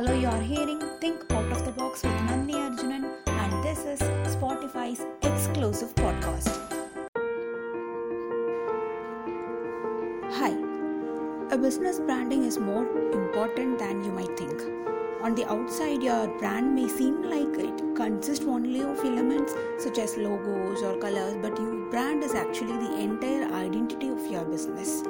[0.00, 4.00] Hello, you are hearing Think Out of the Box with Nandini Arjunan, and this is
[4.34, 6.48] Spotify's exclusive podcast.
[10.38, 10.52] Hi,
[11.54, 14.62] a business branding is more important than you might think.
[15.20, 20.16] On the outside, your brand may seem like it consists only of elements such as
[20.16, 25.02] logos or colors, but your brand is actually the entire identity of your business.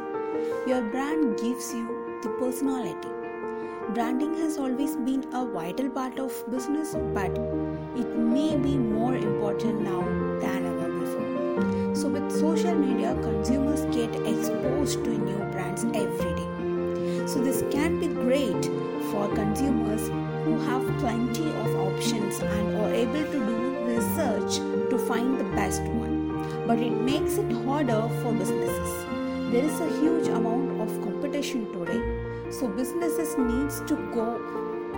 [0.66, 3.19] Your brand gives you the personality
[3.94, 7.32] Branding has always been a vital part of business, but
[7.96, 10.02] it may be more important now
[10.40, 11.96] than ever before.
[11.96, 17.26] So, with social media, consumers get exposed to new brands every day.
[17.26, 18.64] So, this can be great
[19.10, 20.06] for consumers
[20.44, 24.58] who have plenty of options and are able to do research
[24.90, 26.64] to find the best one.
[26.64, 29.04] But it makes it harder for businesses.
[29.50, 32.19] There is a huge amount of competition today
[32.50, 34.26] so businesses needs to go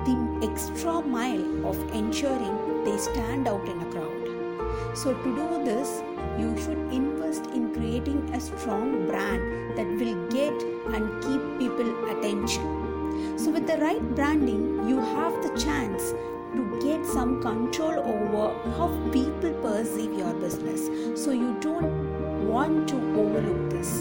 [0.06, 4.96] the extra mile of ensuring they stand out in a crowd.
[4.96, 6.02] So to do this,
[6.38, 10.52] you should invest in creating a strong brand that will get
[10.94, 13.38] and keep people attention.
[13.38, 16.12] So with the right branding, you have the chance
[16.54, 20.88] to get some control over how people perceive your business.
[21.22, 24.00] So you don't want to overlook this.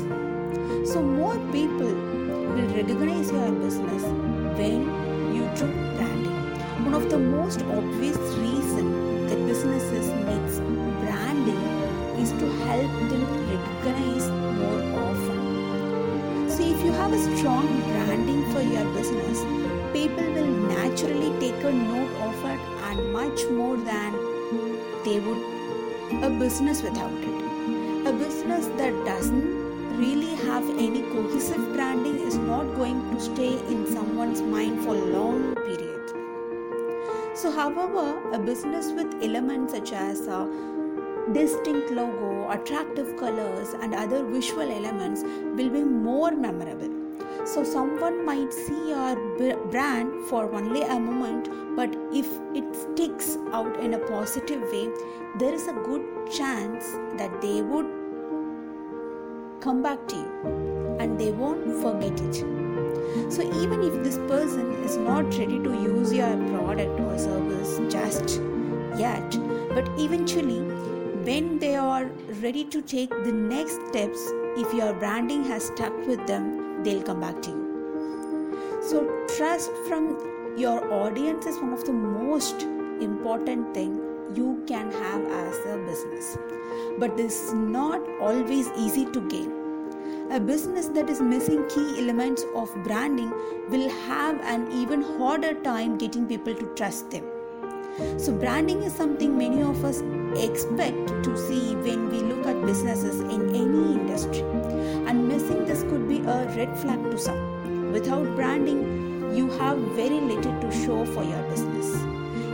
[0.92, 2.21] So more people
[2.54, 4.04] will recognize your business
[4.60, 4.82] when
[5.36, 6.86] you do branding.
[6.86, 10.60] One of the most obvious reasons that businesses needs
[11.02, 11.64] branding
[12.24, 14.28] is to help them recognize
[14.60, 16.50] more often.
[16.50, 19.40] So if you have a strong branding for your business,
[19.94, 24.12] people will naturally take a note of it and much more than
[25.06, 25.62] they would
[26.24, 28.08] a business without it.
[28.08, 29.61] A business that doesn't
[29.98, 35.06] really have any cohesive branding is not going to stay in someone's mind for a
[35.06, 36.14] long periods.
[37.34, 40.48] So, however, a business with elements such as a
[41.34, 46.90] distinct logo, attractive colors, and other visual elements will be more memorable.
[47.46, 49.16] So, someone might see your
[49.70, 54.90] brand for only a moment, but if it sticks out in a positive way,
[55.40, 58.01] there is a good chance that they would
[59.62, 62.36] come back to you and they won't forget it.
[63.32, 68.42] So, even if this person is not ready to use your product or service just
[68.98, 69.38] yet,
[69.70, 70.62] but eventually,
[71.30, 72.06] when they are
[72.42, 77.22] ready to take the next steps, if your branding has stuck with them, they'll come
[77.22, 78.80] back to you.
[78.82, 82.64] So, trust from your audience is one of the most
[83.02, 86.38] important thing you can have as a business
[87.00, 89.52] but is not always easy to gain.
[90.32, 93.32] A business that is missing key elements of branding
[93.70, 97.26] will have an even harder time getting people to trust them.
[98.18, 100.02] So, branding is something many of us
[100.42, 104.44] expect to see when we look at businesses in any industry,
[105.08, 107.92] and missing this could be a red flag to some.
[107.92, 111.81] Without branding, you have very little to show for your business.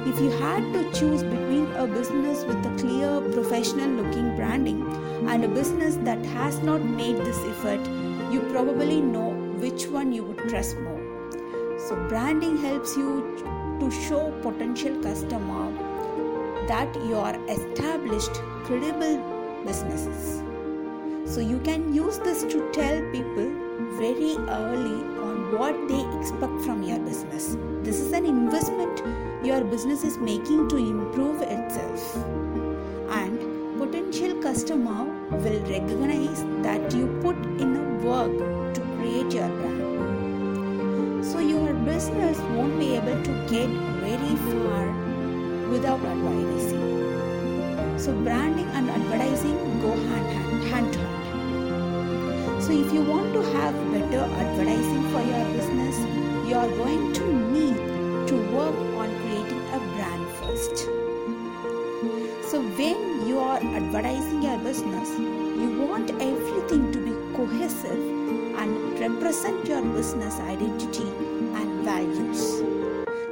[0.09, 4.81] If you had to choose between a business with a clear professional looking branding
[5.27, 7.85] and a business that has not made this effort,
[8.31, 9.31] you probably know
[9.63, 11.03] which one you would trust more.
[11.87, 13.35] So branding helps you
[13.81, 15.73] to show potential customer
[16.69, 19.17] that you are established credible
[19.65, 20.41] businesses.
[21.25, 23.51] So you can use this to tell people
[23.99, 27.57] very early on what they expect from your business.
[27.83, 29.01] This is an investment
[29.47, 32.15] your business is making to improve itself.
[33.17, 35.05] And potential customer
[35.43, 41.25] will recognize that you put in a work to create your brand.
[41.25, 43.69] So your business won't be able to get
[44.03, 44.83] very far
[45.69, 47.97] without advertising.
[47.97, 52.63] So branding and advertising go hand, hand, hand to hand.
[52.65, 55.95] So if you want to have better advertising for your business,
[56.49, 57.77] you are going to need
[58.27, 58.96] to work
[60.47, 60.77] first.
[62.49, 67.99] So when you are advertising your business, you want everything to be cohesive
[68.61, 71.09] and represent your business identity
[71.59, 72.63] and values.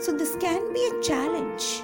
[0.04, 1.82] So this can be a challenge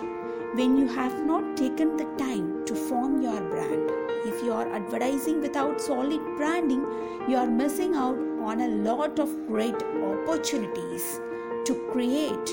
[0.53, 3.89] when you have not taken the time to form your brand.
[4.25, 6.85] If you are advertising without solid branding,
[7.27, 8.17] you are missing out
[8.49, 11.19] on a lot of great opportunities
[11.65, 12.49] to create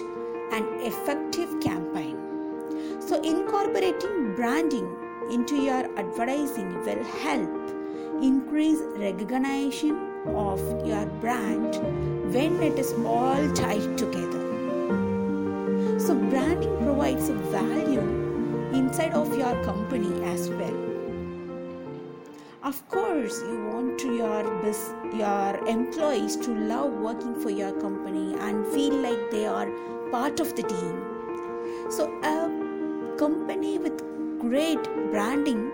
[0.52, 2.17] an effective campaign.
[3.08, 4.86] So, incorporating branding
[5.30, 7.70] into your advertising will help
[8.22, 9.96] increase recognition
[10.26, 11.76] of your brand
[12.34, 14.42] when it is all tied together.
[15.98, 18.02] So, branding provides value
[18.74, 20.76] inside of your company as well
[22.64, 28.34] of course you want to your bus- your employees to love working for your company
[28.34, 29.70] and feel like they are
[30.10, 30.96] part of the team
[31.88, 32.57] so a
[33.18, 34.00] company with
[34.38, 35.72] great branding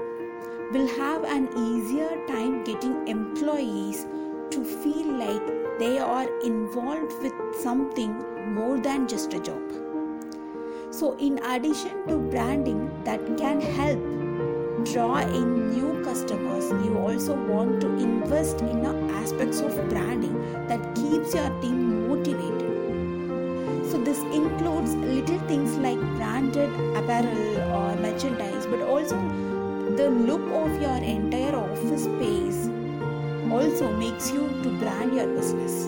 [0.72, 4.06] will have an easier time getting employees
[4.50, 5.46] to feel like
[5.78, 8.12] they are involved with something
[8.54, 9.60] more than just a job.
[10.90, 14.00] So, in addition to branding that can help
[14.86, 21.34] draw in new customers, you also want to invest in aspects of branding that keeps
[21.34, 23.90] your team motivated.
[23.90, 26.00] So, this includes little things like
[27.04, 29.16] apparel or merchandise, but also
[29.96, 32.68] the look of your entire office space
[33.52, 35.84] also makes you to brand your business.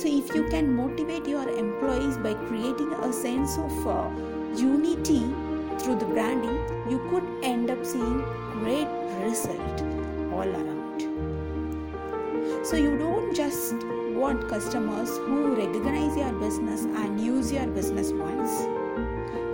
[0.00, 4.10] So if you can motivate your employees by creating a sense of uh,
[4.56, 5.22] unity
[5.78, 6.58] through the branding
[6.90, 8.22] you could end up seeing
[8.52, 8.88] great
[9.22, 9.82] result
[10.32, 11.00] all around.
[12.66, 13.74] So you don't just
[14.14, 18.83] want customers who recognize your business and use your business once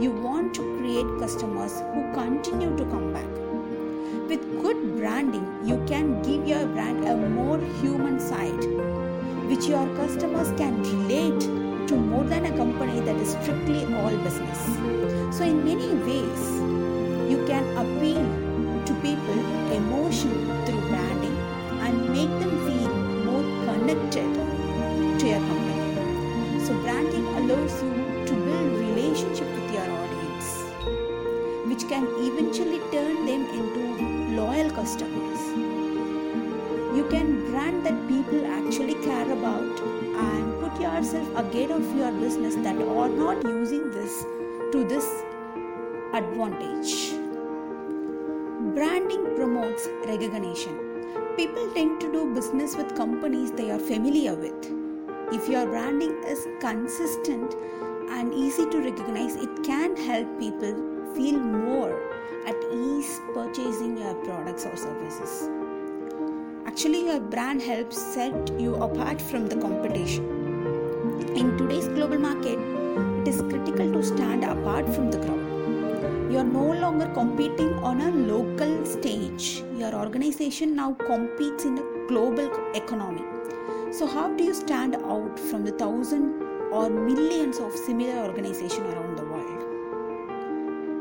[0.03, 3.41] you want to create customers who continue to come back
[4.31, 8.63] with good branding, you can give your brand a more human side,
[9.49, 11.41] which your customers can relate
[11.89, 15.00] to more than a company that is strictly all business.
[31.81, 35.41] Which can eventually turn them into loyal customers.
[36.95, 42.57] You can brand that people actually care about and put yourself ahead of your business
[42.57, 44.25] that are not using this
[44.73, 45.07] to this
[46.13, 47.13] advantage.
[48.75, 50.77] Branding promotes recognition.
[51.37, 54.71] People tend to do business with companies they are familiar with.
[55.33, 57.55] If your branding is consistent
[58.11, 61.95] and easy to recognize, it can help people feel more
[62.51, 65.51] at ease purchasing your products or services.
[66.67, 70.25] Actually, your brand helps set you apart from the competition.
[71.41, 72.59] In today's global market,
[73.21, 76.33] it is critical to stand apart from the crowd.
[76.33, 79.63] You are no longer competing on a local stage.
[79.77, 83.25] Your organization now competes in a global economy.
[83.93, 89.17] So, how do you stand out from the thousand or millions of similar organizations around
[89.19, 89.30] the world?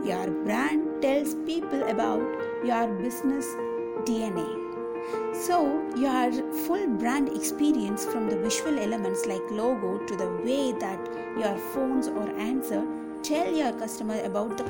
[0.04, 2.22] Your brand tells people about
[2.64, 3.46] your business
[4.06, 4.48] DNA.
[5.34, 6.32] So, your
[6.66, 11.00] full brand experience from the visual elements like logo to the way that
[11.38, 12.86] your phones or answer
[13.24, 14.64] tell your customer about the